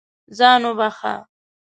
ځان 0.37 0.61
وبښه. 0.69 1.13